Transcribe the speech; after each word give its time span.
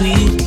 sweet 0.00 0.39